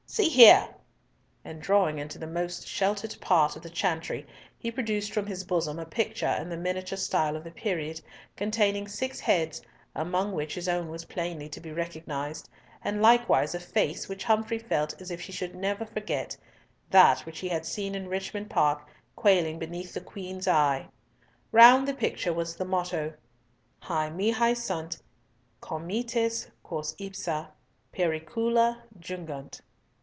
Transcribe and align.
"See 0.13 0.27
here," 0.27 0.67
and 1.45 1.61
drawing 1.61 1.97
into 1.97 2.19
the 2.19 2.27
most 2.27 2.67
sheltered 2.67 3.15
part 3.21 3.55
of 3.55 3.61
the 3.61 3.69
chantry, 3.69 4.27
he 4.59 4.69
produced 4.69 5.13
from 5.13 5.25
his 5.25 5.45
bosom 5.45 5.79
a 5.79 5.85
picture 5.85 6.35
in 6.37 6.49
the 6.49 6.57
miniature 6.57 6.97
style 6.97 7.37
of 7.37 7.45
the 7.45 7.51
period, 7.51 8.01
containing 8.35 8.89
six 8.89 9.21
heads, 9.21 9.61
among 9.95 10.33
which 10.33 10.53
his 10.55 10.67
own 10.67 10.89
was 10.89 11.05
plainly 11.05 11.47
to 11.47 11.61
be 11.61 11.71
recognised, 11.71 12.49
and 12.83 13.01
likewise 13.01 13.55
a 13.55 13.59
face 13.61 14.09
which 14.09 14.25
Humfrey 14.25 14.59
felt 14.59 14.99
as 15.01 15.11
if 15.11 15.21
he 15.21 15.31
should 15.31 15.55
never 15.55 15.85
forget, 15.85 16.35
that 16.89 17.21
which 17.25 17.39
he 17.39 17.47
had 17.47 17.65
seen 17.65 17.95
in 17.95 18.09
Richmond 18.09 18.49
Park, 18.49 18.85
quailing 19.15 19.59
beneath 19.59 19.93
the 19.93 20.01
Queen's 20.01 20.45
eye. 20.45 20.89
Round 21.53 21.87
the 21.87 21.93
picture 21.93 22.33
was 22.33 22.57
the 22.57 22.65
motto— 22.65 23.13
"Hi 23.79 24.09
mihi 24.09 24.55
sunt 24.55 25.01
comites 25.61 26.47
quos 26.63 26.95
ipsa 26.99 27.51
pericula 27.93 28.81
jungunt." 28.99 29.61